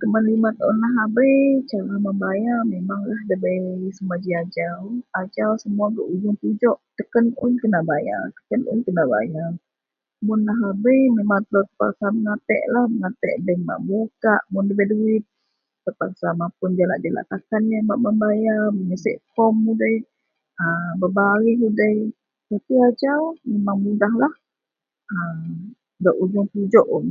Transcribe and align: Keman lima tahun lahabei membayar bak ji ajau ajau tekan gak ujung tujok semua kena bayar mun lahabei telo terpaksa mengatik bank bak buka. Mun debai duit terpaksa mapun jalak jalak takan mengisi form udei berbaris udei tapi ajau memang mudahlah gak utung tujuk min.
Keman 0.00 0.24
lima 0.32 0.48
tahun 0.58 0.76
lahabei 0.84 1.34
membayar 2.08 2.58
bak 4.08 4.18
ji 4.24 4.30
ajau 4.42 4.76
ajau 5.20 5.50
tekan 5.62 5.90
gak 5.94 6.08
ujung 6.14 6.36
tujok 6.42 6.76
semua 6.96 7.46
kena 7.60 7.80
bayar 7.84 9.52
mun 10.26 10.40
lahabei 10.48 11.00
telo 11.20 11.60
terpaksa 11.68 12.06
mengatik 12.18 12.62
bank 13.44 13.62
bak 13.68 13.80
buka. 13.88 14.34
Mun 14.52 14.64
debai 14.68 14.86
duit 14.92 15.22
terpaksa 15.84 16.26
mapun 16.40 16.70
jalak 16.80 16.98
jalak 17.04 17.26
takan 17.30 17.62
mengisi 18.76 19.12
form 19.36 19.56
udei 19.72 19.96
berbaris 21.00 21.60
udei 21.68 21.98
tapi 22.48 22.72
ajau 22.88 23.22
memang 23.52 23.78
mudahlah 23.84 24.32
gak 26.04 26.16
utung 26.24 26.48
tujuk 26.56 26.86
min. 26.92 27.08